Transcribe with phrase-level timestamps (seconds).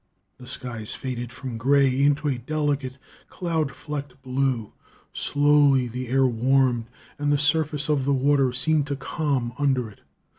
[0.39, 2.97] The skies faded from gray into a delicate,
[3.29, 4.73] cloud flecked blue;
[5.13, 6.87] slowly the air warmed,
[7.19, 10.01] and the surface of the water seemed to calm under it.